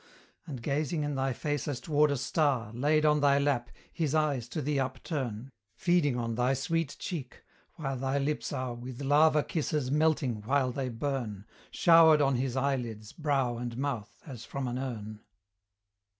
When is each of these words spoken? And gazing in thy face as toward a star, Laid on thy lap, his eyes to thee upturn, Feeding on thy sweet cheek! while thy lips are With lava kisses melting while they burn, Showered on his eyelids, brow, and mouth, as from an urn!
And 0.47 0.63
gazing 0.63 1.03
in 1.03 1.13
thy 1.13 1.31
face 1.31 1.67
as 1.67 1.79
toward 1.79 2.09
a 2.09 2.17
star, 2.17 2.73
Laid 2.73 3.05
on 3.05 3.19
thy 3.21 3.37
lap, 3.37 3.69
his 3.93 4.15
eyes 4.15 4.47
to 4.49 4.59
thee 4.59 4.79
upturn, 4.79 5.51
Feeding 5.75 6.17
on 6.17 6.33
thy 6.33 6.55
sweet 6.55 6.95
cheek! 6.97 7.43
while 7.75 7.95
thy 7.97 8.17
lips 8.17 8.51
are 8.51 8.73
With 8.73 8.99
lava 9.03 9.43
kisses 9.43 9.91
melting 9.91 10.41
while 10.41 10.71
they 10.71 10.89
burn, 10.89 11.45
Showered 11.69 12.19
on 12.19 12.33
his 12.37 12.57
eyelids, 12.57 13.13
brow, 13.13 13.57
and 13.59 13.77
mouth, 13.77 14.23
as 14.25 14.43
from 14.43 14.67
an 14.67 14.79
urn! 14.79 15.19